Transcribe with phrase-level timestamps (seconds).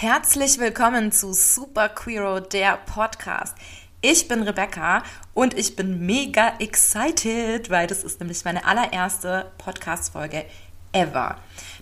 [0.00, 3.56] Herzlich willkommen zu Super Queero, der Podcast.
[4.00, 5.02] Ich bin Rebecca
[5.34, 10.44] und ich bin mega excited, weil das ist nämlich meine allererste Podcast-Folge
[10.92, 11.34] ever.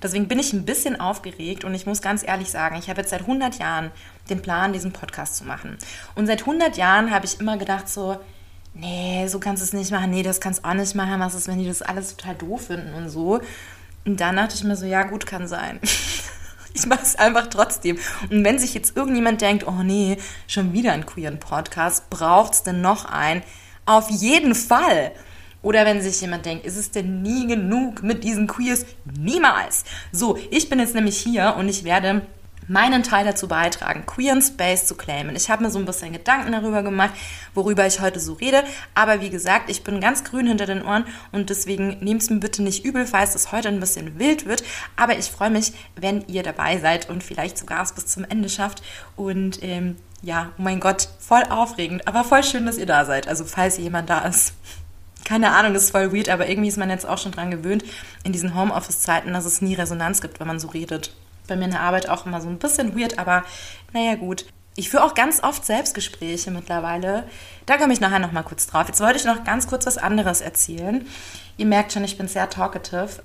[0.03, 3.11] Deswegen bin ich ein bisschen aufgeregt und ich muss ganz ehrlich sagen, ich habe jetzt
[3.11, 3.91] seit 100 Jahren
[4.31, 5.77] den Plan, diesen Podcast zu machen.
[6.15, 8.19] Und seit 100 Jahren habe ich immer gedacht so,
[8.73, 11.35] nee, so kannst du es nicht machen, nee, das kannst du auch nicht machen, was
[11.35, 13.43] ist, wenn die das alles total doof finden und so.
[14.07, 15.81] Und dann dachte ich mir so, ja gut, kann sein.
[16.77, 17.99] ich mache es einfach trotzdem.
[18.31, 22.63] Und wenn sich jetzt irgendjemand denkt, oh nee, schon wieder ein queeren Podcast, braucht es
[22.63, 23.43] denn noch einen?
[23.87, 25.13] Auf jeden Fall.
[25.63, 28.85] Oder wenn sich jemand denkt, ist es denn nie genug mit diesen Queers?
[29.19, 29.85] Niemals.
[30.13, 32.23] So, ich bin jetzt nämlich hier und ich werde
[32.69, 35.37] meinen Teil dazu beitragen, queeren Space zu claimen.
[35.37, 37.13] Ich habe mir so ein bisschen Gedanken darüber gemacht,
[37.55, 38.65] worüber ich heute so rede.
[38.95, 42.41] Aber wie gesagt, ich bin ganz grün hinter den Ohren und deswegen nehmt es mir
[42.41, 44.63] bitte nicht übel, falls es heute ein bisschen wild wird.
[44.97, 48.49] Aber ich freue mich, wenn ihr dabei seid und vielleicht sogar es bis zum Ende
[48.49, 48.83] schafft.
[49.17, 53.29] Und ähm, ja, oh mein Gott, voll aufregend, aber voll schön, dass ihr da seid.
[53.29, 54.55] Also falls jemand da ist.
[55.25, 57.85] Keine Ahnung, ist voll weird, aber irgendwie ist man jetzt auch schon dran gewöhnt
[58.23, 61.11] in diesen Homeoffice-Zeiten, dass es nie Resonanz gibt, wenn man so redet
[61.47, 63.45] bei mir in der Arbeit auch immer so ein bisschen weird, aber
[63.93, 64.47] naja, gut.
[64.79, 67.25] Ich führe auch ganz oft Selbstgespräche mittlerweile.
[67.65, 68.87] Da komme ich nachher noch mal kurz drauf.
[68.89, 71.07] Jetzt wollte ich noch ganz kurz was anderes erzählen.
[71.57, 73.23] Ihr merkt schon, ich bin sehr talkative.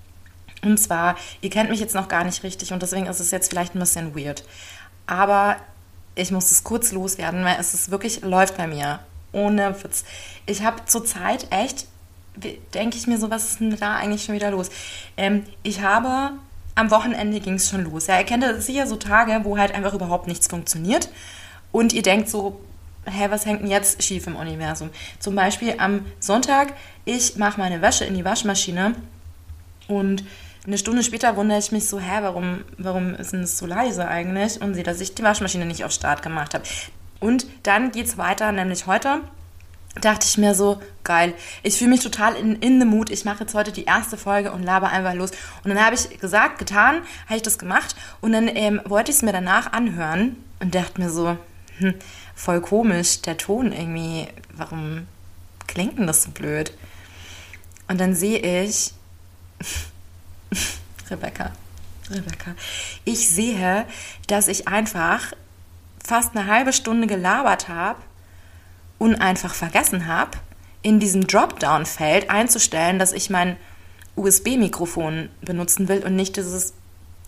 [0.64, 3.50] Und zwar, ihr kennt mich jetzt noch gar nicht richtig und deswegen ist es jetzt
[3.50, 4.46] vielleicht ein bisschen weird.
[5.08, 5.58] Aber
[6.16, 9.00] ich muss es kurz loswerden, weil es ist wirklich, läuft bei mir.
[9.34, 10.04] Ohne Witz.
[10.46, 11.88] Ich habe zurzeit echt,
[12.74, 14.70] denke ich mir so, was ist denn da eigentlich schon wieder los?
[15.18, 16.34] Ähm, ich habe
[16.82, 18.08] am Wochenende ging es schon los.
[18.08, 21.10] Ja, ihr kennt sicher so Tage, wo halt einfach überhaupt nichts funktioniert.
[21.72, 22.60] Und ihr denkt so,
[23.06, 24.90] hä, was hängt denn jetzt schief im Universum?
[25.20, 26.74] Zum Beispiel am Sonntag,
[27.06, 28.96] ich mache meine Wäsche in die Waschmaschine
[29.88, 30.24] und
[30.68, 34.08] eine Stunde später wundere ich mich so, hä, warum, warum ist denn das so leise
[34.08, 34.62] eigentlich?
[34.62, 36.64] Und sehe, dass ich die Waschmaschine nicht auf Start gemacht habe.
[37.20, 39.22] Und dann geht es weiter, nämlich heute
[40.00, 43.42] dachte ich mir so, geil, ich fühle mich total in, in the mood, ich mache
[43.42, 45.32] jetzt heute die erste Folge und laber einfach los.
[45.64, 49.18] Und dann habe ich gesagt, getan, habe ich das gemacht und dann ähm, wollte ich
[49.18, 51.38] es mir danach anhören und dachte mir so,
[51.80, 51.96] hm,
[52.36, 55.08] voll komisch, der Ton irgendwie, warum
[55.68, 56.74] klingt denn das so blöd?
[57.90, 58.94] Und dann sehe ich,
[61.10, 61.52] Rebecca,
[62.10, 62.56] Rebecca,
[63.04, 63.86] ich sehe,
[64.28, 65.34] dass ich einfach
[66.04, 68.00] fast eine halbe Stunde gelabert habe
[69.02, 70.38] und einfach vergessen habe,
[70.84, 73.58] in diesem Dropdown-Feld einzustellen, dass ich mein
[74.16, 76.76] USB-Mikrofon benutzen will und nicht dieses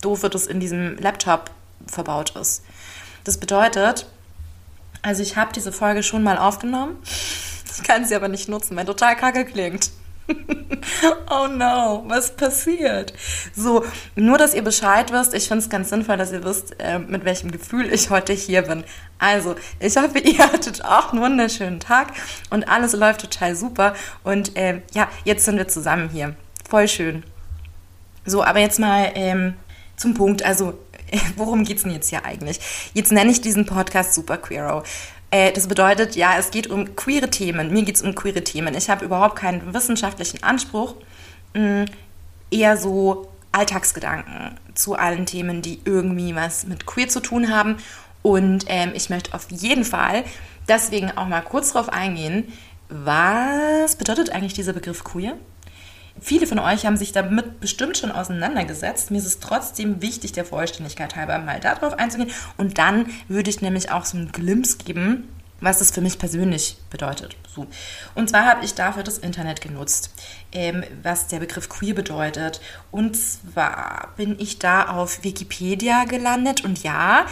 [0.00, 1.50] doofe, das in diesem Laptop
[1.88, 2.62] verbaut ist.
[3.24, 4.06] Das bedeutet,
[5.02, 6.96] also ich habe diese Folge schon mal aufgenommen,
[7.76, 9.90] ich kann sie aber nicht nutzen, weil total kacke klingt.
[11.30, 13.12] oh no, was passiert?
[13.54, 13.84] So,
[14.16, 17.24] nur dass ihr Bescheid wisst, ich finde es ganz sinnvoll, dass ihr wisst, äh, mit
[17.24, 18.84] welchem Gefühl ich heute hier bin.
[19.18, 22.12] Also, ich hoffe, ihr hattet auch einen wunderschönen Tag
[22.50, 23.94] und alles läuft total super.
[24.22, 26.34] Und äh, ja, jetzt sind wir zusammen hier.
[26.68, 27.24] Voll schön.
[28.26, 29.54] So, aber jetzt mal ähm,
[29.96, 30.42] zum Punkt.
[30.42, 30.78] Also,
[31.36, 32.60] worum geht es denn jetzt hier eigentlich?
[32.94, 34.82] Jetzt nenne ich diesen Podcast Super Queero.
[35.34, 37.72] Äh, das bedeutet, ja, es geht um queere Themen.
[37.72, 38.72] Mir geht es um queere Themen.
[38.76, 40.94] Ich habe überhaupt keinen wissenschaftlichen Anspruch.
[41.54, 41.86] Mm,
[42.52, 47.78] eher so Alltagsgedanken zu allen Themen, die irgendwie was mit queer zu tun haben.
[48.22, 50.22] Und ähm, ich möchte auf jeden Fall
[50.68, 52.52] deswegen auch mal kurz darauf eingehen,
[52.88, 55.36] was bedeutet eigentlich dieser Begriff queer?
[56.20, 59.10] Viele von euch haben sich damit bestimmt schon auseinandergesetzt.
[59.10, 62.30] Mir ist es trotzdem wichtig, der Vollständigkeit halber mal darauf einzugehen.
[62.56, 65.28] Und dann würde ich nämlich auch so einen Glimps geben,
[65.60, 67.36] was das für mich persönlich bedeutet.
[67.54, 67.66] So.
[68.14, 70.10] Und zwar habe ich dafür das Internet genutzt,
[70.52, 72.60] ähm, was der Begriff queer bedeutet.
[72.90, 77.26] Und zwar bin ich da auf Wikipedia gelandet und ja,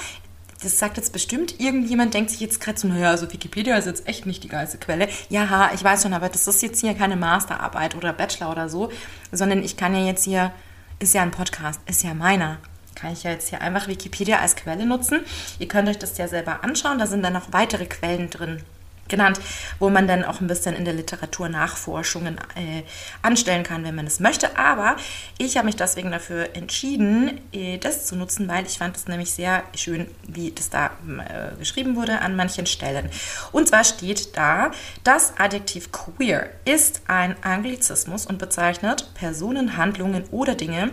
[0.63, 4.07] das sagt jetzt bestimmt irgendjemand, denkt sich jetzt gerade so, naja, also Wikipedia ist jetzt
[4.07, 5.09] echt nicht die geilste Quelle.
[5.29, 8.91] Ja, ich weiß schon, aber das ist jetzt hier keine Masterarbeit oder Bachelor oder so,
[9.31, 10.53] sondern ich kann ja jetzt hier,
[10.99, 12.59] ist ja ein Podcast, ist ja meiner.
[12.95, 15.21] Kann ich ja jetzt hier einfach Wikipedia als Quelle nutzen.
[15.59, 18.63] Ihr könnt euch das ja selber anschauen, da sind dann noch weitere Quellen drin
[19.13, 19.39] genannt,
[19.79, 22.83] wo man dann auch ein bisschen in der Literatur Nachforschungen äh,
[23.23, 24.59] anstellen kann, wenn man es möchte.
[24.59, 24.97] Aber
[25.39, 29.31] ich habe mich deswegen dafür entschieden, äh, das zu nutzen, weil ich fand es nämlich
[29.31, 33.09] sehr schön, wie das da äh, geschrieben wurde an manchen Stellen.
[33.53, 34.73] Und zwar steht da,
[35.05, 40.91] das Adjektiv queer ist ein Anglizismus und bezeichnet Personen, Handlungen oder Dinge,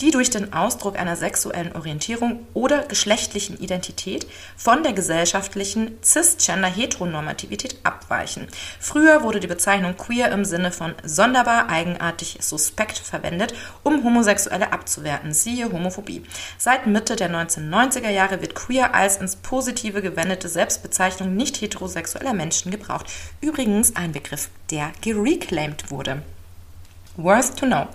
[0.00, 8.46] die durch den Ausdruck einer sexuellen Orientierung oder geschlechtlichen Identität von der gesellschaftlichen cisgender-Heteronormativität abweichen.
[8.78, 15.32] Früher wurde die Bezeichnung queer im Sinne von sonderbar, eigenartig, suspekt verwendet, um Homosexuelle abzuwerten.
[15.32, 16.22] Siehe Homophobie.
[16.58, 22.70] Seit Mitte der 1990er Jahre wird queer als ins Positive gewendete Selbstbezeichnung nicht heterosexueller Menschen
[22.70, 23.06] gebraucht.
[23.40, 26.22] Übrigens ein Begriff, der gereclaimed wurde.
[27.16, 27.88] Worth to know.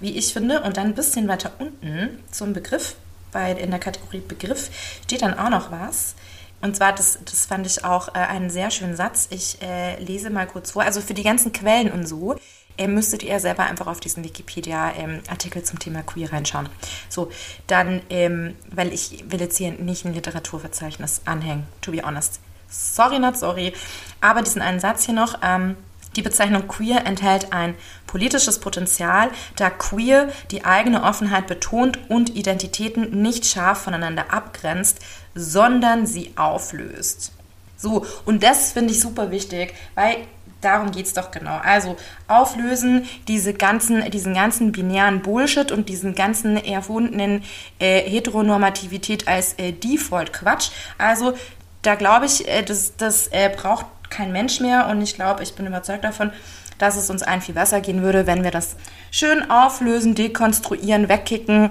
[0.00, 2.96] Wie ich finde, und dann ein bisschen weiter unten zum Begriff,
[3.32, 4.70] weil in der Kategorie Begriff
[5.04, 6.14] steht dann auch noch was.
[6.60, 9.28] Und zwar, das, das fand ich auch äh, einen sehr schönen Satz.
[9.30, 10.82] Ich äh, lese mal kurz vor.
[10.82, 12.36] Also für die ganzen Quellen und so
[12.78, 16.68] äh, müsstet ihr selber einfach auf diesen Wikipedia-Artikel ähm, zum Thema Queer reinschauen.
[17.08, 17.30] So,
[17.66, 22.40] dann, ähm, weil ich will jetzt hier nicht ein Literaturverzeichnis anhängen, to be honest.
[22.68, 23.74] Sorry, not sorry.
[24.20, 25.38] Aber diesen einen Satz hier noch.
[25.42, 25.76] Ähm,
[26.16, 27.74] die Bezeichnung queer enthält ein
[28.06, 35.00] politisches Potenzial, da queer die eigene Offenheit betont und Identitäten nicht scharf voneinander abgrenzt,
[35.34, 37.32] sondern sie auflöst.
[37.76, 40.16] So, und das finde ich super wichtig, weil
[40.64, 41.58] darum geht es doch genau.
[41.62, 41.96] Also
[42.26, 47.42] auflösen diese ganzen, diesen ganzen binären Bullshit und diesen ganzen erfundenen
[47.78, 50.70] äh, Heteronormativität als äh, Default-Quatsch.
[50.96, 51.34] Also
[51.82, 54.86] da glaube ich, äh, das, das äh, braucht kein Mensch mehr.
[54.88, 56.30] Und ich glaube, ich bin überzeugt davon,
[56.78, 58.76] dass es uns allen viel besser gehen würde, wenn wir das
[59.10, 61.70] schön auflösen, dekonstruieren, wegkicken,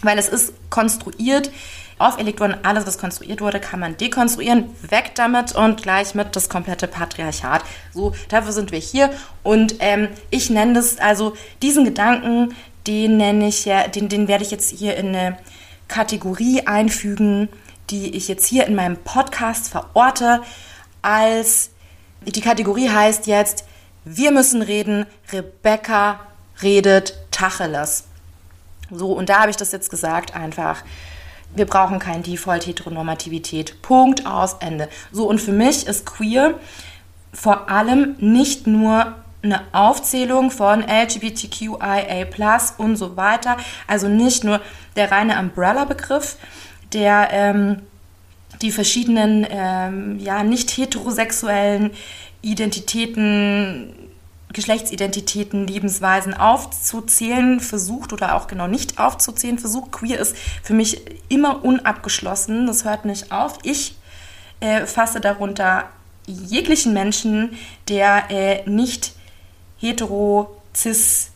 [0.00, 1.50] weil es ist konstruiert,
[1.98, 6.48] auferlegt worden, alles, was konstruiert wurde, kann man dekonstruieren, weg damit und gleich mit das
[6.48, 7.62] komplette Patriarchat.
[7.94, 9.10] So, dafür sind wir hier.
[9.42, 12.54] Und ähm, ich nenne das, also diesen Gedanken,
[12.86, 15.38] den nenne ich ja, den, den werde ich jetzt hier in eine
[15.88, 17.48] Kategorie einfügen,
[17.90, 20.42] die ich jetzt hier in meinem Podcast verorte,
[21.02, 21.70] als
[22.24, 23.64] die Kategorie heißt jetzt,
[24.04, 26.20] wir müssen reden, Rebecca
[26.62, 28.04] redet Tacheles.
[28.90, 30.82] So, und da habe ich das jetzt gesagt einfach.
[31.54, 33.82] Wir brauchen kein Default-Heteronormativität.
[33.82, 34.88] Punkt aus Ende.
[35.10, 36.54] So, und für mich ist queer
[37.32, 42.26] vor allem nicht nur eine Aufzählung von LGBTQIA
[42.78, 43.56] und so weiter.
[43.86, 44.60] Also nicht nur
[44.96, 46.36] der reine Umbrella-Begriff,
[46.92, 47.82] der ähm,
[48.62, 51.90] die verschiedenen ähm, ja, nicht heterosexuellen
[52.42, 53.92] Identitäten,
[54.52, 59.92] Geschlechtsidentitäten, Lebensweisen aufzuzählen versucht oder auch genau nicht aufzuzählen versucht.
[59.92, 63.58] Queer ist für mich immer unabgeschlossen, das hört nicht auf.
[63.64, 63.96] Ich
[64.60, 65.90] äh, fasse darunter
[66.26, 67.56] jeglichen Menschen,
[67.88, 69.12] der äh, nicht
[69.78, 71.30] hetero, cis,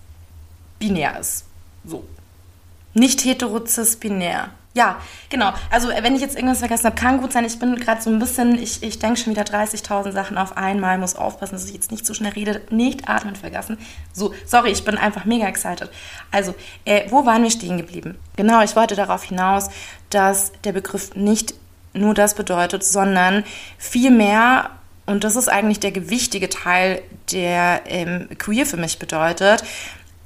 [0.78, 1.44] binär ist.
[1.84, 2.04] So.
[2.94, 4.50] Nicht hetero, cis, binär.
[4.72, 5.52] Ja, genau.
[5.70, 7.44] Also äh, wenn ich jetzt irgendwas vergessen habe, kann gut sein.
[7.44, 10.96] Ich bin gerade so ein bisschen, ich, ich denke schon wieder 30.000 Sachen auf einmal,
[10.96, 12.62] muss aufpassen, dass ich jetzt nicht zu schnell rede.
[12.70, 13.78] Nicht atmen vergessen.
[14.12, 15.90] So, sorry, ich bin einfach mega excited.
[16.30, 18.16] Also, äh, wo waren wir stehen geblieben?
[18.36, 19.70] Genau, ich wollte darauf hinaus,
[20.10, 21.54] dass der Begriff nicht
[21.92, 23.42] nur das bedeutet, sondern
[23.76, 24.70] vielmehr,
[25.06, 27.02] und das ist eigentlich der gewichtige Teil,
[27.32, 29.64] der ähm, queer für mich bedeutet,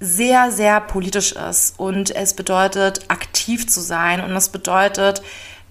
[0.04, 5.22] sehr, sehr politisch ist und es bedeutet, aktiv zu sein und es bedeutet,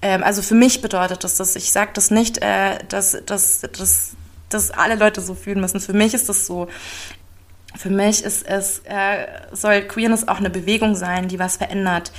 [0.01, 4.12] ähm, also für mich bedeutet das, dass ich sage das nicht, äh, dass, dass, dass,
[4.50, 5.80] dass alle Leute so fühlen müssen.
[5.80, 6.68] Für mich ist das so.
[7.75, 12.12] Für mich ist es, äh, soll Queerness auch eine Bewegung sein, die was verändert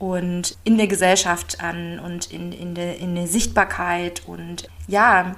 [0.00, 5.36] und in der Gesellschaft an und in, in, der, in der Sichtbarkeit und ja,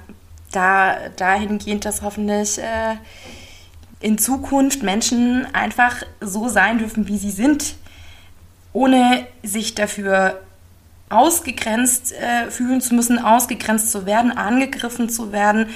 [0.51, 2.95] da dahingehend, dass hoffentlich äh,
[3.99, 7.75] in Zukunft Menschen einfach so sein dürfen, wie sie sind,
[8.71, 10.39] ohne sich dafür
[11.09, 15.67] ausgegrenzt äh, fühlen zu müssen, ausgegrenzt zu werden, angegriffen zu werden,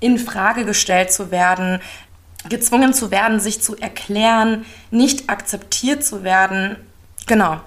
[0.00, 1.80] in Frage gestellt zu werden,
[2.48, 6.76] gezwungen zu werden, sich zu erklären, nicht akzeptiert zu werden.
[7.26, 7.60] Genau.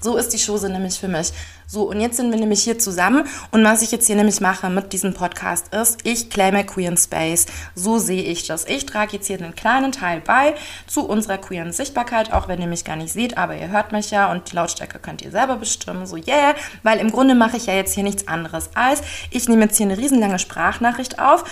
[0.00, 1.32] So ist die Chose nämlich für mich.
[1.66, 3.24] So, und jetzt sind wir nämlich hier zusammen.
[3.50, 7.46] Und was ich jetzt hier nämlich mache mit diesem Podcast ist, ich claime Queer Space.
[7.74, 8.66] So sehe ich das.
[8.66, 10.54] Ich trage jetzt hier einen kleinen Teil bei
[10.86, 14.10] zu unserer queeren Sichtbarkeit, auch wenn ihr mich gar nicht seht, aber ihr hört mich
[14.10, 16.06] ja und die Lautstärke könnt ihr selber bestimmen.
[16.06, 19.62] So, yeah, weil im Grunde mache ich ja jetzt hier nichts anderes als, ich nehme
[19.62, 21.44] jetzt hier eine riesenlange Sprachnachricht auf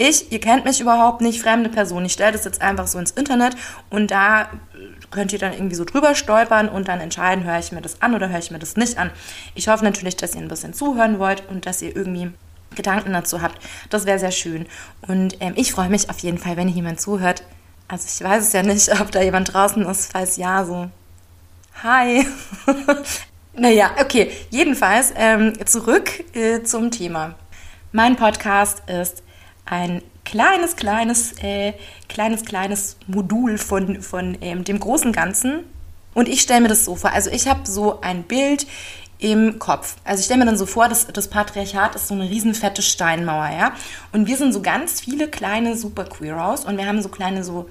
[0.00, 3.10] ich, ihr kennt mich überhaupt nicht, fremde Person, ich stelle das jetzt einfach so ins
[3.10, 3.54] Internet
[3.90, 4.48] und da
[5.10, 8.14] könnt ihr dann irgendwie so drüber stolpern und dann entscheiden, höre ich mir das an
[8.14, 9.10] oder höre ich mir das nicht an.
[9.54, 12.32] Ich hoffe natürlich, dass ihr ein bisschen zuhören wollt und dass ihr irgendwie
[12.76, 13.58] Gedanken dazu habt.
[13.90, 14.66] Das wäre sehr schön.
[15.06, 17.42] Und ähm, ich freue mich auf jeden Fall, wenn jemand zuhört.
[17.88, 20.12] Also ich weiß es ja nicht, ob da jemand draußen ist.
[20.12, 20.88] Falls ja, so.
[21.82, 22.26] Hi.
[23.54, 24.30] naja, okay.
[24.50, 27.34] Jedenfalls ähm, zurück äh, zum Thema.
[27.92, 29.24] Mein Podcast ist
[29.64, 31.72] ein kleines, kleines, äh,
[32.08, 35.64] kleines, kleines Modul von, von ähm, dem großen Ganzen.
[36.14, 38.66] Und ich stelle mir das so vor, also ich habe so ein Bild
[39.18, 39.96] im Kopf.
[40.04, 43.50] Also ich stelle mir dann so vor, dass das Patriarchat ist so eine riesenfette Steinmauer,
[43.50, 43.72] ja.
[44.12, 47.68] Und wir sind so ganz viele kleine Super Queeros und wir haben so kleine so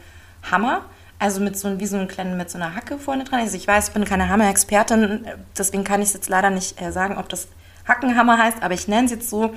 [0.51, 0.83] Hammer,
[1.17, 3.39] also mit so wie so einem kleinen mit so einer Hacke vorne dran.
[3.39, 5.25] Also ich weiß, ich bin keine Hammer-Expertin,
[5.57, 7.47] deswegen kann ich jetzt leider nicht äh, sagen, ob das
[7.87, 9.53] Hackenhammer heißt, aber ich nenne es jetzt so.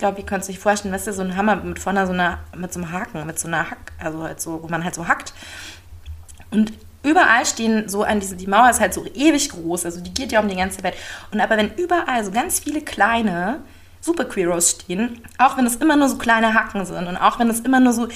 [0.00, 2.14] Ich glaube, ihr könnt es euch vorstellen, weißt du, so ein Hammer mit vorne so
[2.14, 4.94] einer mit so einem Haken, mit so einer Hack, also halt so, wo man halt
[4.94, 5.34] so hackt.
[6.50, 10.14] Und überall stehen so an diese, die Mauer ist halt so ewig groß, also die
[10.14, 10.94] geht ja um die ganze Welt.
[11.32, 13.60] Und aber wenn überall so ganz viele kleine
[14.00, 17.50] Super Queeros stehen, auch wenn es immer nur so kleine Hacken sind und auch wenn
[17.50, 18.08] es immer nur so,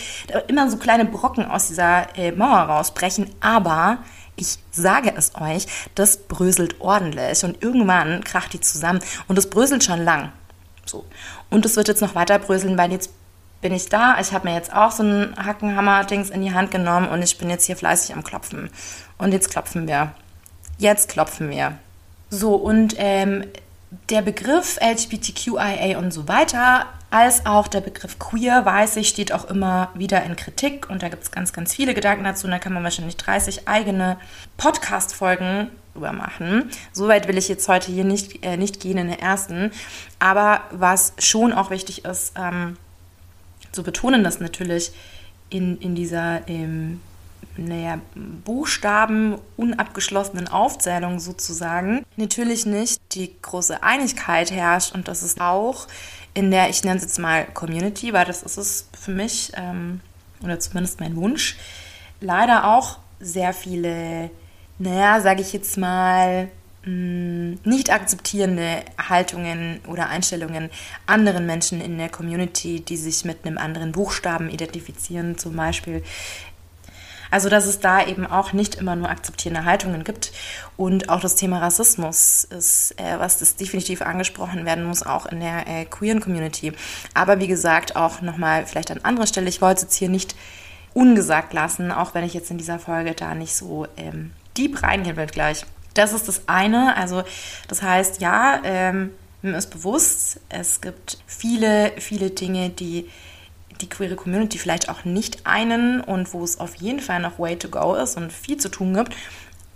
[0.48, 3.98] immer so kleine Brocken aus dieser äh, Mauer rausbrechen, aber
[4.36, 9.84] ich sage es euch, das bröselt ordentlich und irgendwann kracht die zusammen und es bröselt
[9.84, 10.32] schon lang.
[10.86, 11.04] So.
[11.50, 13.10] Und es wird jetzt noch weiter bröseln, weil jetzt
[13.60, 14.18] bin ich da.
[14.20, 17.48] Ich habe mir jetzt auch so ein Hackenhammer-Dings in die Hand genommen und ich bin
[17.48, 18.70] jetzt hier fleißig am Klopfen.
[19.16, 20.12] Und jetzt klopfen wir.
[20.78, 21.78] Jetzt klopfen wir.
[22.28, 23.46] So, und ähm,
[24.10, 29.44] der Begriff LGBTQIA und so weiter, als auch der Begriff queer, weiß ich, steht auch
[29.44, 32.58] immer wieder in Kritik und da gibt es ganz, ganz viele Gedanken dazu und da
[32.58, 34.18] kann man wahrscheinlich 30 eigene
[34.56, 36.70] Podcast-Folgen drüber machen.
[36.92, 39.70] Soweit will ich jetzt heute hier nicht, äh, nicht gehen in der ersten.
[40.18, 42.76] Aber was schon auch wichtig ist, ähm,
[43.72, 44.92] zu betonen, dass natürlich
[45.50, 47.00] in, in dieser ähm,
[47.56, 48.00] naja,
[48.44, 55.86] Buchstaben unabgeschlossenen Aufzählung sozusagen natürlich nicht die große Einigkeit herrscht und das ist auch
[56.34, 60.00] in der, ich nenne es jetzt mal Community, weil das ist es für mich ähm,
[60.42, 61.56] oder zumindest mein Wunsch,
[62.20, 64.30] leider auch sehr viele,
[64.78, 66.48] naja, sage ich jetzt mal,
[66.86, 70.68] Mm, nicht akzeptierende Haltungen oder Einstellungen
[71.06, 76.02] anderen Menschen in der Community, die sich mit einem anderen Buchstaben identifizieren, zum Beispiel.
[77.30, 80.32] Also, dass es da eben auch nicht immer nur akzeptierende Haltungen gibt.
[80.76, 85.40] Und auch das Thema Rassismus ist, äh, was das definitiv angesprochen werden muss, auch in
[85.40, 86.72] der äh, queeren Community.
[87.14, 90.36] Aber wie gesagt, auch nochmal vielleicht an anderer Stelle, ich wollte es jetzt hier nicht
[90.92, 95.16] ungesagt lassen, auch wenn ich jetzt in dieser Folge da nicht so ähm, deep reingehen
[95.16, 95.64] will gleich.
[95.94, 96.96] Das ist das eine.
[96.96, 97.22] Also
[97.68, 99.10] das heißt, ja, ähm,
[99.42, 103.08] mir ist bewusst, es gibt viele, viele Dinge, die
[103.80, 107.56] die queere Community vielleicht auch nicht einen und wo es auf jeden Fall noch way
[107.56, 109.14] to go ist und viel zu tun gibt.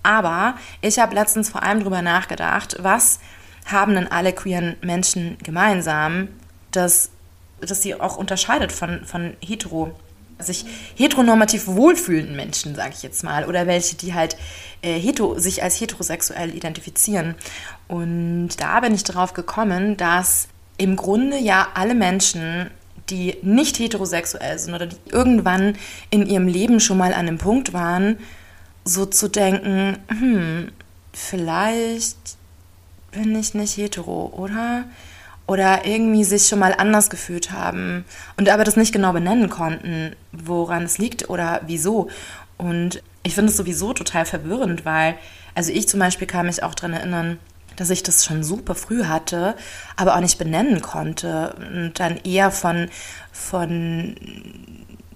[0.03, 3.19] Aber ich habe letztens vor allem darüber nachgedacht, was
[3.67, 6.29] haben denn alle queeren Menschen gemeinsam,
[6.71, 7.11] dass,
[7.61, 9.95] dass sie auch unterscheidet von, von hetero
[10.39, 10.65] sich
[10.97, 14.37] heteronormativ wohlfühlenden Menschen, sage ich jetzt mal, oder welche, die halt
[14.83, 17.35] äh, hetero, sich als heterosexuell identifizieren.
[17.89, 22.71] Und da bin ich darauf gekommen, dass im Grunde ja alle Menschen,
[23.11, 25.77] die nicht heterosexuell sind oder die irgendwann
[26.11, 28.19] in ihrem Leben schon mal an dem Punkt waren,
[28.85, 30.71] so zu denken, hm,
[31.13, 32.17] vielleicht
[33.11, 34.85] bin ich nicht hetero, oder?
[35.49, 38.05] Oder irgendwie sich schon mal anders gefühlt haben
[38.37, 42.09] und aber das nicht genau benennen konnten, woran es liegt oder wieso.
[42.59, 45.15] Und ich finde es sowieso total verwirrend, weil,
[45.55, 47.39] also ich zum Beispiel kann mich auch daran erinnern,
[47.77, 49.55] dass ich das schon super früh hatte,
[49.97, 52.91] aber auch nicht benennen konnte und dann eher von,
[53.33, 54.17] von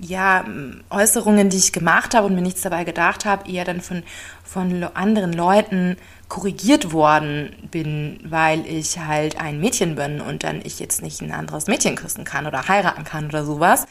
[0.02, 0.44] ja,
[0.90, 4.02] Äußerungen, die ich gemacht habe und mir nichts dabei gedacht habe, eher dann von,
[4.44, 5.97] von anderen Leuten
[6.28, 11.32] korrigiert worden bin, weil ich halt ein Mädchen bin und dann ich jetzt nicht ein
[11.32, 13.87] anderes Mädchen küssen kann oder heiraten kann oder sowas.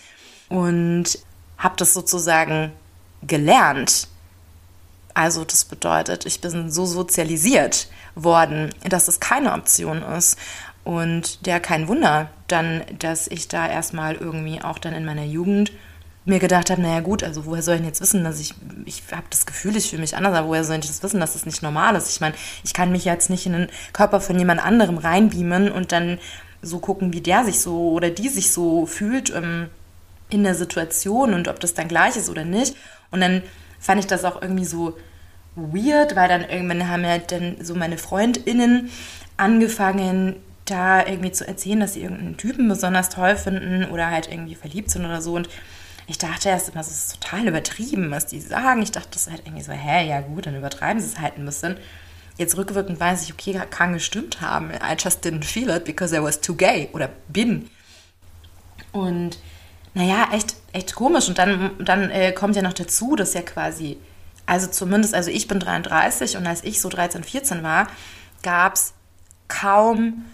[0.49, 1.19] Und
[1.57, 2.71] habe das sozusagen
[3.21, 4.07] gelernt.
[5.13, 10.37] Also das bedeutet, ich bin so sozialisiert worden, dass es keine Option ist.
[10.83, 15.71] Und der kein Wunder dann, dass ich da erstmal irgendwie auch dann in meiner Jugend
[16.25, 18.53] mir gedacht habe, naja gut, also woher soll ich denn jetzt wissen, dass ich,
[18.85, 21.33] ich habe das Gefühl, ich fühle mich anders, aber woher soll ich das wissen, dass
[21.33, 22.09] das nicht normal ist?
[22.09, 25.91] Ich meine, ich kann mich jetzt nicht in den Körper von jemand anderem reinbeamen und
[25.91, 26.19] dann
[26.61, 29.69] so gucken, wie der sich so oder die sich so fühlt ähm,
[30.29, 32.75] in der Situation und ob das dann gleich ist oder nicht.
[33.09, 33.41] Und dann
[33.79, 34.95] fand ich das auch irgendwie so
[35.55, 38.89] weird, weil dann irgendwann haben ja dann so meine FreundInnen
[39.37, 40.35] angefangen,
[40.65, 44.91] da irgendwie zu erzählen, dass sie irgendeinen Typen besonders toll finden oder halt irgendwie verliebt
[44.91, 45.49] sind oder so und
[46.11, 48.81] ich dachte erst immer, das ist total übertrieben, was die sagen.
[48.81, 51.37] Ich dachte, das ist halt irgendwie so, hä, ja gut, dann übertreiben sie es halt
[51.37, 51.77] ein bisschen.
[52.37, 54.71] Jetzt rückwirkend weiß ich, okay, kann gestimmt haben.
[54.71, 57.69] I just didn't feel it because I was too gay oder bin.
[58.91, 59.39] Und
[59.93, 61.29] naja, echt, echt komisch.
[61.29, 63.97] Und dann, dann äh, kommt ja noch dazu, dass ja quasi,
[64.45, 67.87] also zumindest, also ich bin 33 und als ich so 13, 14 war,
[68.43, 68.93] gab es
[69.47, 70.25] kaum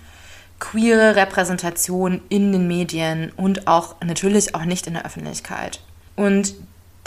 [0.59, 5.79] queere Repräsentation in den Medien und auch natürlich auch nicht in der Öffentlichkeit.
[6.15, 6.55] Und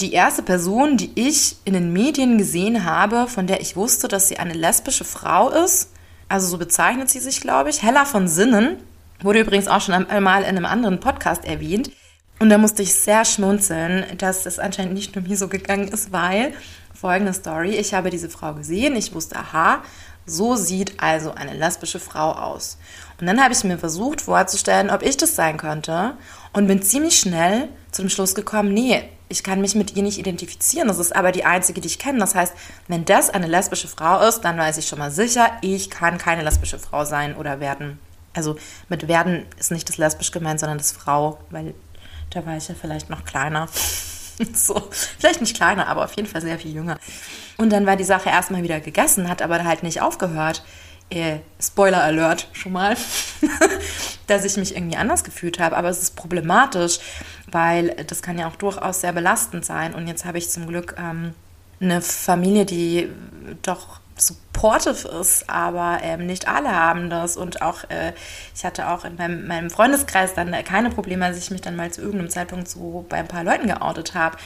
[0.01, 4.29] die erste Person, die ich in den Medien gesehen habe, von der ich wusste, dass
[4.29, 5.91] sie eine lesbische Frau ist.
[6.29, 7.83] Also so bezeichnet sie sich, glaube ich.
[7.83, 8.77] Hella von Sinnen.
[9.21, 11.91] Wurde übrigens auch schon einmal in einem anderen Podcast erwähnt.
[12.39, 16.13] Und da musste ich sehr schmunzeln, dass es anscheinend nicht nur mir so gegangen ist,
[16.13, 16.55] weil
[16.95, 17.77] folgende Story.
[17.77, 18.97] Ich habe diese Frau gesehen.
[18.97, 19.83] Ich wusste, aha,
[20.27, 22.79] so sieht also eine lesbische Frau aus.
[23.21, 26.15] Und dann habe ich mir versucht vorzustellen, ob ich das sein könnte
[26.53, 30.19] und bin ziemlich schnell zu dem Schluss gekommen, nee, ich kann mich mit ihr nicht
[30.19, 30.89] identifizieren.
[30.89, 32.19] Das ist aber die einzige, die ich kenne.
[32.19, 32.53] Das heißt,
[32.89, 36.43] wenn das eine lesbische Frau ist, dann weiß ich schon mal sicher, ich kann keine
[36.43, 38.01] lesbische Frau sein oder werden.
[38.35, 38.57] Also
[38.89, 41.75] mit werden ist nicht das lesbisch gemeint, sondern das Frau, weil
[42.31, 43.69] da war ich ja vielleicht noch kleiner.
[44.55, 46.99] so, vielleicht nicht kleiner, aber auf jeden Fall sehr viel jünger.
[47.61, 50.65] Und dann war die Sache erstmal wieder gegessen, hat aber halt nicht aufgehört.
[51.11, 52.97] Äh, Spoiler Alert schon mal,
[54.29, 55.77] dass ich mich irgendwie anders gefühlt habe.
[55.77, 57.01] Aber es ist problematisch,
[57.53, 59.95] weil das kann ja auch durchaus sehr belastend sein.
[59.95, 61.35] Und jetzt habe ich zum Glück ähm,
[61.83, 63.11] eine Familie, die
[63.61, 67.37] doch supportive ist, aber ähm, nicht alle haben das.
[67.37, 68.15] Und auch, äh,
[68.55, 71.91] ich hatte auch in meinem, meinem, Freundeskreis dann keine Probleme, als ich mich dann mal
[71.91, 74.39] zu irgendeinem Zeitpunkt so bei ein paar Leuten geoutet habe.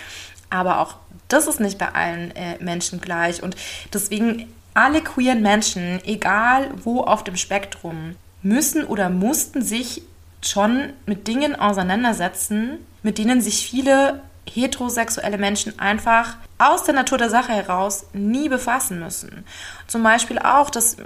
[0.55, 0.95] Aber auch
[1.27, 3.43] das ist nicht bei allen äh, Menschen gleich.
[3.43, 3.57] Und
[3.93, 10.03] deswegen alle queeren Menschen, egal wo auf dem Spektrum, müssen oder mussten sich
[10.43, 17.31] schon mit Dingen auseinandersetzen, mit denen sich viele heterosexuelle Menschen einfach aus der Natur der
[17.31, 19.45] Sache heraus nie befassen müssen.
[19.89, 20.99] Zum Beispiel auch, dass,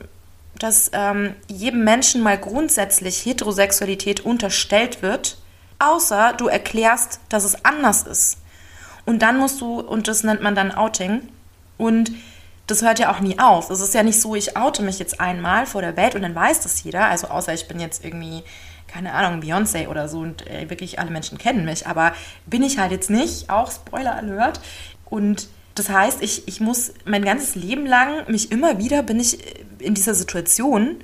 [0.58, 5.38] dass ähm, jedem Menschen mal grundsätzlich Heterosexualität unterstellt wird,
[5.78, 8.38] außer du erklärst, dass es anders ist.
[9.08, 11.22] Und dann musst du, und das nennt man dann Outing,
[11.78, 12.12] und
[12.66, 13.70] das hört ja auch nie auf.
[13.70, 16.34] Es ist ja nicht so, ich oute mich jetzt einmal vor der Welt und dann
[16.34, 17.06] weiß das jeder.
[17.06, 18.42] Also außer ich bin jetzt irgendwie
[18.86, 22.12] keine Ahnung, Beyoncé oder so und äh, wirklich alle Menschen kennen mich, aber
[22.44, 24.60] bin ich halt jetzt nicht, auch Spoiler Alert.
[25.04, 29.38] Und das heißt, ich, ich muss mein ganzes Leben lang, mich immer wieder bin ich
[29.78, 30.96] in dieser Situation,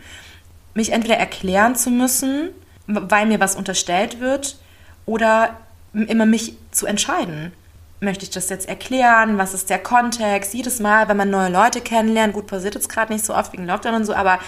[0.75, 2.51] mich entweder erklären zu müssen,
[2.87, 4.59] weil mir was unterstellt wird,
[5.07, 5.59] oder
[5.93, 7.53] immer mich zu entscheiden.
[8.01, 9.39] Möchte ich das jetzt erklären?
[9.39, 10.53] Was ist der Kontext?
[10.53, 13.67] Jedes Mal, wenn man neue Leute kennenlernt, gut, passiert jetzt gerade nicht so oft wegen
[13.67, 14.39] Lockdown und so, aber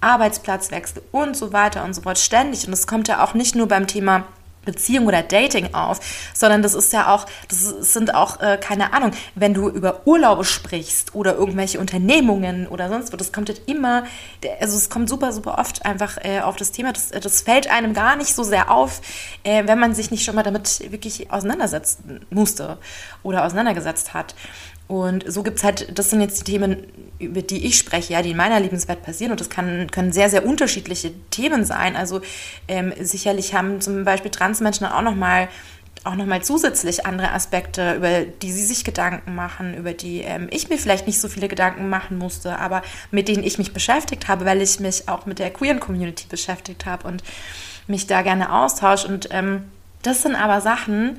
[0.00, 2.66] Arbeitsplatzwechsel und so weiter und so fort ständig.
[2.66, 4.24] Und es kommt ja auch nicht nur beim Thema
[4.66, 6.00] Beziehung oder Dating auf,
[6.34, 7.60] sondern das ist ja auch, das
[7.92, 13.12] sind auch, äh, keine Ahnung, wenn du über Urlaube sprichst oder irgendwelche Unternehmungen oder sonst
[13.12, 14.04] was, das kommt halt immer,
[14.60, 17.94] also es kommt super, super oft einfach äh, auf das Thema, das, das fällt einem
[17.94, 19.00] gar nicht so sehr auf,
[19.44, 22.78] äh, wenn man sich nicht schon mal damit wirklich auseinandersetzen musste
[23.22, 24.34] oder auseinandergesetzt hat.
[24.88, 26.86] Und so gibt es halt, das sind jetzt die Themen,
[27.18, 29.32] über die ich spreche, ja, die in meiner Lebenswelt passieren.
[29.32, 31.96] Und das kann, können sehr, sehr unterschiedliche Themen sein.
[31.96, 32.20] Also
[32.68, 35.48] ähm, sicherlich haben zum Beispiel Transmenschen auch nochmal
[36.04, 40.68] auch nochmal zusätzlich andere Aspekte, über die sie sich Gedanken machen, über die ähm, ich
[40.68, 44.44] mir vielleicht nicht so viele Gedanken machen musste, aber mit denen ich mich beschäftigt habe,
[44.44, 47.24] weil ich mich auch mit der queeren Community beschäftigt habe und
[47.88, 49.08] mich da gerne austausche.
[49.08, 49.64] Und ähm,
[50.02, 51.18] das sind aber Sachen,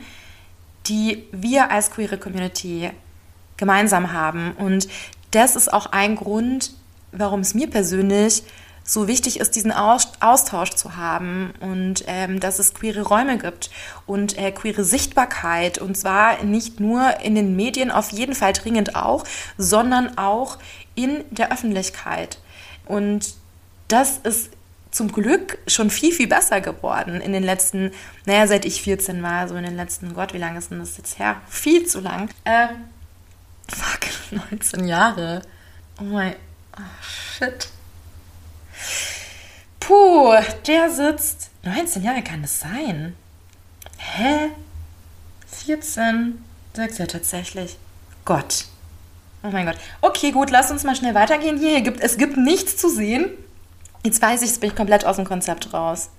[0.86, 2.90] die wir als queere Community
[3.58, 4.54] gemeinsam haben.
[4.54, 4.88] Und
[5.32, 6.72] das ist auch ein Grund,
[7.12, 8.44] warum es mir persönlich
[8.88, 13.70] so wichtig ist, diesen Austausch zu haben und ähm, dass es queere Räume gibt
[14.06, 18.96] und äh, queere Sichtbarkeit und zwar nicht nur in den Medien, auf jeden Fall dringend
[18.96, 19.26] auch,
[19.58, 20.58] sondern auch
[20.96, 22.40] in der Öffentlichkeit.
[22.86, 23.34] Und
[23.90, 24.52] das ist
[24.92, 27.92] zum Glück schon viel, viel besser geworden in den letzten,
[28.26, 30.98] naja, seit ich 14 war, so in den letzten, Gott, wie lange ist denn das
[30.98, 31.42] jetzt her?
[31.50, 32.30] Viel zu lang.
[32.46, 32.70] Ähm,
[33.68, 34.08] Fuck,
[34.52, 35.42] 19 Jahre.
[36.00, 36.36] Oh mein.
[36.78, 37.70] Oh, shit.
[39.80, 40.34] Puh,
[40.66, 41.50] der sitzt.
[41.64, 43.16] 19 Jahre kann es sein.
[43.98, 44.50] Hä?
[45.48, 46.44] 14?
[46.74, 47.78] Sagst ja tatsächlich.
[48.26, 48.66] Gott.
[49.44, 49.78] Oh mein Gott.
[50.02, 51.58] Okay, gut, lass uns mal schnell weitergehen.
[51.58, 53.30] Hier, gibt, es gibt nichts zu sehen.
[54.04, 56.10] Jetzt weiß ich, jetzt bin ich komplett aus dem Konzept raus.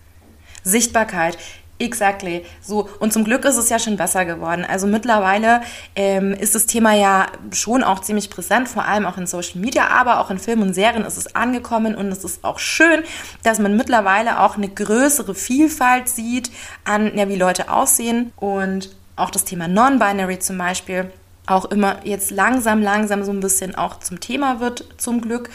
[0.65, 1.39] Sichtbarkeit.
[1.81, 2.45] Exactly.
[2.61, 4.67] So, und zum Glück ist es ja schon besser geworden.
[4.69, 5.61] Also mittlerweile
[5.95, 9.87] ähm, ist das Thema ja schon auch ziemlich präsent, vor allem auch in Social Media,
[9.87, 13.05] aber auch in Filmen und Serien ist es angekommen und es ist auch schön,
[13.45, 16.51] dass man mittlerweile auch eine größere Vielfalt sieht
[16.85, 21.13] an, ja, wie Leute aussehen und auch das Thema Non-Binary zum Beispiel
[21.47, 25.51] auch immer jetzt langsam, langsam so ein bisschen auch zum Thema wird, zum Glück.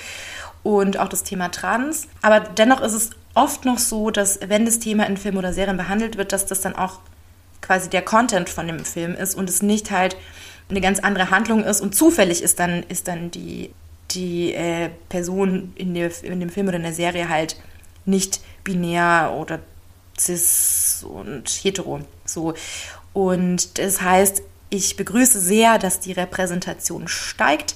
[0.64, 2.08] Und auch das Thema Trans.
[2.22, 5.78] Aber dennoch ist es oft noch so, dass wenn das Thema in Filmen oder Serien
[5.78, 7.00] behandelt wird, dass das dann auch
[7.62, 10.16] quasi der Content von dem Film ist und es nicht halt
[10.70, 13.72] eine ganz andere Handlung ist und zufällig ist dann, ist dann die,
[14.12, 17.58] die äh, Person in, der, in dem Film oder in der Serie halt
[18.06, 19.60] nicht binär oder
[20.20, 22.02] cis und hetero.
[22.26, 22.54] So.
[23.14, 24.42] Und das heißt,
[24.74, 27.76] Ich begrüße sehr, dass die Repräsentation steigt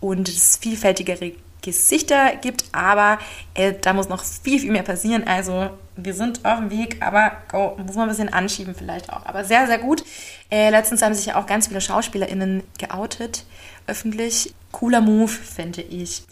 [0.00, 1.32] und es vielfältigere
[1.62, 3.18] Gesichter gibt, aber
[3.54, 5.26] äh, da muss noch viel, viel mehr passieren.
[5.26, 9.26] Also wir sind auf dem Weg, aber go, muss man ein bisschen anschieben vielleicht auch.
[9.26, 10.04] Aber sehr, sehr gut.
[10.50, 13.44] Äh, letztens haben sich ja auch ganz viele SchauspielerInnen geoutet,
[13.86, 14.54] öffentlich.
[14.72, 16.22] Cooler Move, finde ich.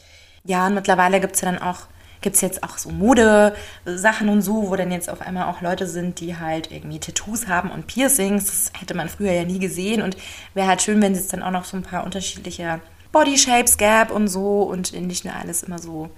[0.45, 1.87] Ja, und mittlerweile gibt es ja dann auch
[2.21, 6.21] gibt jetzt auch so Modesachen und so, wo dann jetzt auf einmal auch Leute sind,
[6.21, 8.47] die halt irgendwie Tattoos haben und Piercings.
[8.47, 10.17] Das hätte man früher ja nie gesehen und
[10.55, 12.81] wäre halt schön, wenn es jetzt dann auch noch so ein paar unterschiedliche
[13.12, 16.11] Body Shapes gab und so und nicht nur alles immer so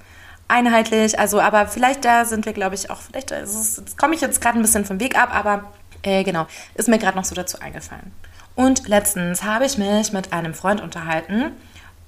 [0.48, 1.18] einheitlich.
[1.18, 4.58] Also, aber vielleicht da sind wir, glaube ich, auch, vielleicht jetzt komme ich jetzt gerade
[4.58, 5.64] ein bisschen vom Weg ab, aber
[6.02, 8.12] äh, genau, ist mir gerade noch so dazu eingefallen.
[8.56, 11.52] Und letztens habe ich mich mit einem Freund unterhalten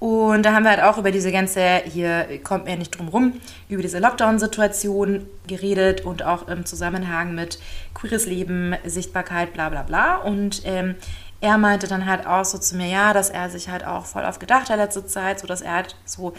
[0.03, 3.39] und da haben wir halt auch über diese ganze, hier kommt mir nicht drum rum,
[3.69, 7.57] über diese Lockdown-Situation geredet und auch im Zusammenhang mit
[7.93, 10.17] queeres Leben, Sichtbarkeit, bla bla bla.
[10.17, 10.95] Und ähm,
[11.43, 14.23] er meinte dann halt auch so zu mir, ja, dass er sich halt auch voll
[14.23, 16.33] oft gedacht hat letzte Zeit, so dass er halt so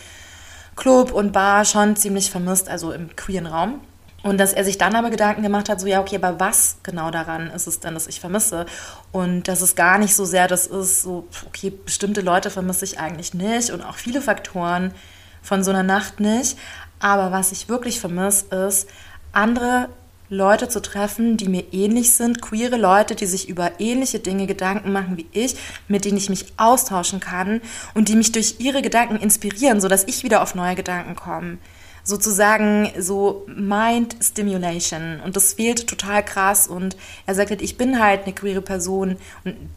[0.76, 3.80] Club und Bar schon ziemlich vermisst, also im queeren Raum.
[4.22, 7.10] Und dass er sich dann aber Gedanken gemacht hat, so ja, okay, aber was genau
[7.10, 8.64] daran ist es denn, dass ich vermisse?
[9.12, 12.98] Und dass es gar nicht so sehr das ist, so, okay, bestimmte Leute vermisse ich
[12.98, 14.94] eigentlich nicht und auch viele Faktoren
[15.42, 16.58] von so einer Nacht nicht.
[16.98, 18.88] Aber was ich wirklich vermisse, ist,
[19.32, 19.90] andere
[20.34, 24.92] Leute zu treffen, die mir ähnlich sind, queere Leute, die sich über ähnliche Dinge Gedanken
[24.92, 25.56] machen wie ich,
[25.88, 27.60] mit denen ich mich austauschen kann
[27.94, 31.58] und die mich durch ihre Gedanken inspirieren, sodass ich wieder auf neue Gedanken komme.
[32.06, 35.20] Sozusagen so Mind Stimulation.
[35.24, 36.68] Und das fehlt total krass.
[36.68, 39.16] Und er sagt halt, ich bin halt eine queere Person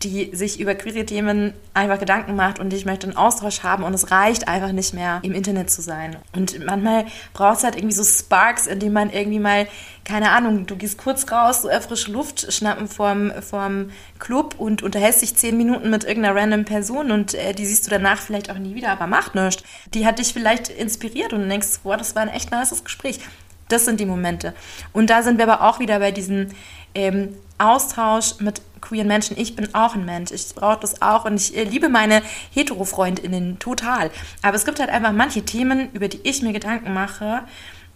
[0.03, 3.93] die sich über queere Themen einfach Gedanken macht und ich möchte einen Austausch haben und
[3.93, 6.17] es reicht einfach nicht mehr im Internet zu sein.
[6.35, 9.67] Und manchmal braucht es halt irgendwie so Sparks, in denen man irgendwie mal
[10.07, 15.21] keine Ahnung, du gehst kurz raus, äh, frische Luft schnappen vorm, vorm Club und unterhältst
[15.21, 18.57] dich zehn Minuten mit irgendeiner random Person und äh, die siehst du danach vielleicht auch
[18.57, 19.63] nie wieder, aber macht nichts.
[19.93, 23.19] Die hat dich vielleicht inspiriert und denkst, boah, das war ein echt nices Gespräch.
[23.67, 24.53] Das sind die Momente.
[24.93, 26.51] Und da sind wir aber auch wieder bei diesem
[26.95, 29.37] ähm, Austausch mit queeren Menschen.
[29.37, 30.31] Ich bin auch ein Mensch.
[30.31, 32.21] Ich brauche das auch und ich äh, liebe meine
[32.53, 34.09] Hetero-FreundInnen total.
[34.41, 37.41] Aber es gibt halt einfach manche Themen, über die ich mir Gedanken mache,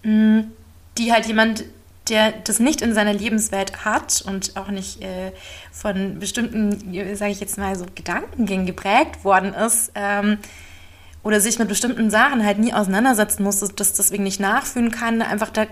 [0.04, 0.52] mh, mm,
[0.98, 1.64] die halt jemand
[2.10, 5.32] der das nicht in seiner Lebenswelt hat und auch nicht äh,
[5.72, 10.40] von bestimmten, sage ich jetzt mal so, Gedankengängen geprägt worden ist, ähm,
[11.24, 15.50] oder sich mit bestimmten Sachen halt nie auseinandersetzen muss, dass deswegen nicht nachfühlen kann, einfach
[15.50, 15.68] da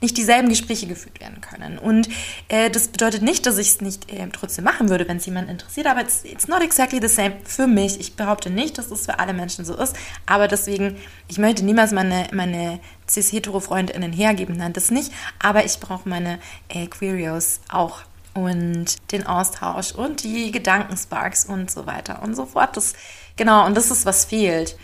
[0.00, 1.78] nicht dieselben Gespräche geführt werden können.
[1.78, 2.08] Und
[2.48, 5.50] äh, das bedeutet nicht, dass ich es nicht äh, trotzdem machen würde, wenn es jemand
[5.50, 8.00] interessiert, aber it's, it's not exactly the same für mich.
[8.00, 9.94] Ich behaupte nicht, dass es für alle Menschen so ist,
[10.26, 10.96] aber deswegen,
[11.28, 16.38] ich möchte niemals meine, meine cis-hetero-FreundInnen hergeben, nein, das nicht, aber ich brauche meine
[16.68, 18.00] äh, Queerios auch
[18.34, 22.76] und den Austausch und die Gedankensparks und so weiter und so fort.
[22.76, 22.94] Das,
[23.36, 24.76] genau, und das ist, was fehlt.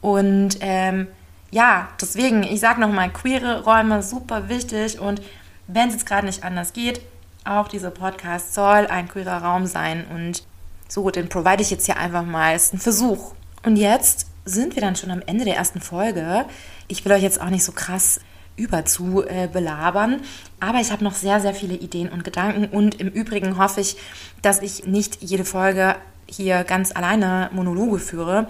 [0.00, 1.08] Und ähm,
[1.50, 5.20] ja, deswegen, ich sage nochmal, queere Räume super wichtig und
[5.66, 7.00] wenn es jetzt gerade nicht anders geht,
[7.44, 10.44] auch dieser Podcast soll ein queerer Raum sein und
[10.88, 12.56] so, den provide ich jetzt hier einfach mal.
[12.56, 13.34] Ist ein Versuch.
[13.64, 16.46] Und jetzt sind wir dann schon am Ende der ersten Folge.
[16.88, 18.20] Ich will euch jetzt auch nicht so krass
[18.56, 20.20] überzu äh, belabern,
[20.58, 23.96] aber ich habe noch sehr, sehr viele Ideen und Gedanken und im Übrigen hoffe ich,
[24.42, 28.48] dass ich nicht jede Folge hier ganz alleine Monologe führe,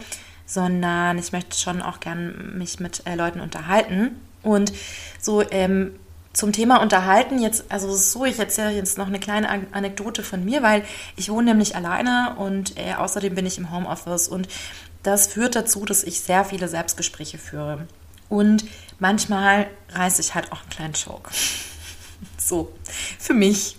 [0.51, 4.21] sondern ich möchte schon auch gern mich mit äh, Leuten unterhalten.
[4.43, 4.73] Und
[5.21, 5.93] so ähm,
[6.33, 10.61] zum Thema Unterhalten jetzt, also so, ich erzähle jetzt noch eine kleine Anekdote von mir,
[10.63, 10.83] weil
[11.15, 14.49] ich wohne nämlich alleine und äh, außerdem bin ich im Homeoffice und
[15.05, 17.87] das führt dazu, dass ich sehr viele Selbstgespräche führe.
[18.29, 18.65] Und
[18.99, 21.31] manchmal reiße ich halt auch einen kleinen Joke.
[22.39, 22.73] so,
[23.21, 23.77] für mich.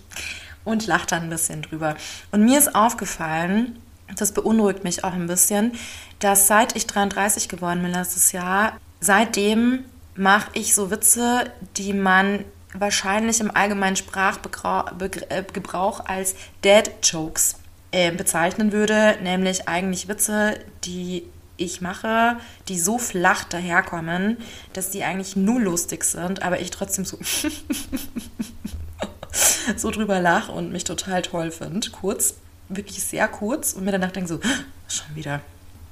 [0.64, 1.96] Und lache dann ein bisschen drüber.
[2.30, 3.78] Und mir ist aufgefallen,
[4.16, 5.72] das beunruhigt mich auch ein bisschen,
[6.18, 12.44] dass seit ich 33 geworden bin letztes Jahr, seitdem mache ich so Witze, die man
[12.74, 17.56] wahrscheinlich im allgemeinen Sprachgebrauch äh, als Dead Jokes
[17.90, 21.24] äh, bezeichnen würde, nämlich eigentlich Witze, die
[21.56, 22.36] ich mache,
[22.68, 24.38] die so flach daherkommen,
[24.72, 27.18] dass die eigentlich nur lustig sind, aber ich trotzdem so,
[29.76, 31.90] so drüber lache und mich total toll finde.
[31.90, 32.36] Kurz,
[32.76, 34.40] wirklich sehr kurz und mir danach denke so,
[34.88, 35.40] schon wieder,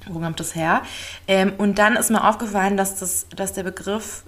[0.06, 0.82] wo kommt das her?
[1.28, 4.22] Ähm, und dann ist mir aufgefallen, dass, das, dass der Begriff,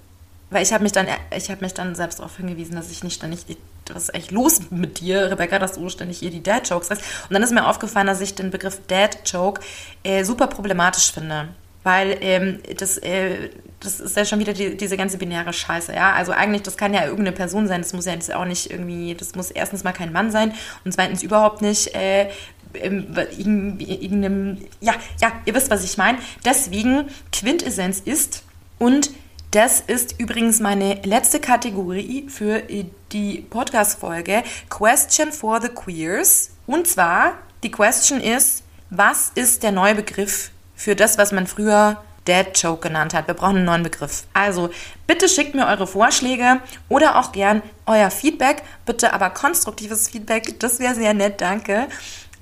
[0.49, 3.23] weil ich habe mich dann, ich habe mich dann selbst darauf hingewiesen, dass ich nicht,
[3.23, 3.57] nicht,
[3.91, 7.03] was ist echt los mit dir, Rebecca, dass du ständig hier die Dad Jokes sagst.
[7.27, 9.61] Und dann ist mir aufgefallen, dass ich den Begriff Dad Joke
[10.03, 11.49] äh, super problematisch finde,
[11.83, 13.49] weil ähm, das, äh,
[13.83, 16.13] das ist ja schon wieder die, diese ganze binäre Scheiße, ja.
[16.13, 19.15] Also eigentlich, das kann ja irgendeine Person sein, das muss ja jetzt auch nicht irgendwie,
[19.15, 20.53] das muss erstens mal kein Mann sein
[20.85, 22.29] und zweitens überhaupt nicht äh,
[22.73, 26.17] irgendeinem, ja, ja, ihr wisst, was ich meine.
[26.45, 28.43] Deswegen, Quintessenz ist
[28.79, 29.11] und
[29.51, 32.63] das ist übrigens meine letzte Kategorie für
[33.11, 36.49] die Podcast-Folge Question for the Queers.
[36.65, 42.03] Und zwar, die Question ist, was ist der neue Begriff für das, was man früher
[42.27, 43.27] Dead Joke genannt hat.
[43.27, 44.23] Wir brauchen einen neuen Begriff.
[44.33, 44.69] Also
[45.07, 46.59] bitte schickt mir eure Vorschläge
[46.89, 48.63] oder auch gern euer Feedback.
[48.85, 50.59] Bitte aber konstruktives Feedback.
[50.59, 51.41] Das wäre sehr nett.
[51.41, 51.87] Danke.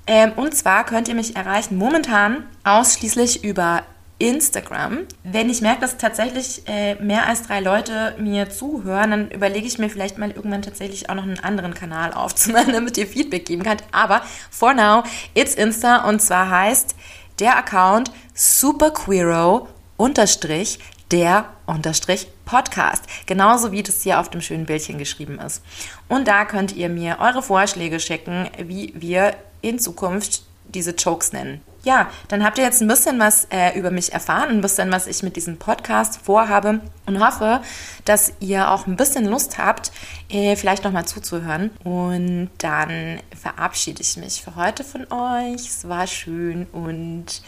[0.06, 3.84] Ähm, und zwar könnt ihr mich erreichen momentan ausschließlich über
[4.18, 5.00] Instagram.
[5.24, 9.78] Wenn ich merke, dass tatsächlich äh, mehr als drei Leute mir zuhören, dann überlege ich
[9.78, 13.64] mir vielleicht mal irgendwann tatsächlich auch noch einen anderen Kanal aufzumachen, damit ihr Feedback geben
[13.64, 13.82] könnt.
[13.90, 15.02] Aber for now,
[15.34, 16.94] it's Insta und zwar heißt
[17.38, 20.78] der Account superqueero unterstrich
[21.10, 23.04] der unterstrich Podcast.
[23.26, 25.62] Genauso wie das hier auf dem schönen Bildchen geschrieben ist.
[26.08, 31.60] Und da könnt ihr mir eure Vorschläge schicken, wie wir in Zukunft diese Jokes nennen.
[31.84, 35.08] Ja, dann habt ihr jetzt ein bisschen was äh, über mich erfahren, ein bisschen, was
[35.08, 37.60] ich mit diesem Podcast vorhabe und hoffe,
[38.04, 39.90] dass ihr auch ein bisschen Lust habt,
[40.28, 41.70] äh, vielleicht nochmal zuzuhören.
[41.82, 45.66] Und dann verabschiede ich mich für heute von euch.
[45.66, 47.42] Es war schön und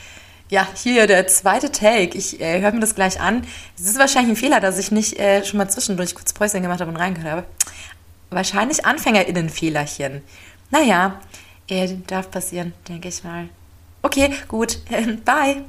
[0.50, 2.18] ja, hier der zweite Take.
[2.18, 3.46] Ich äh, höre mir das gleich an.
[3.78, 6.80] Es ist wahrscheinlich ein Fehler, dass ich nicht äh, schon mal zwischendurch kurz Päuschen gemacht
[6.80, 7.46] habe und reingehört habe.
[8.30, 10.22] Wahrscheinlich AnfängerInnen-Fehlerchen.
[10.70, 11.20] Naja,
[11.68, 13.48] äh, darf passieren, denke ich mal.
[14.04, 14.78] Okay, gut.
[15.24, 15.64] Bye.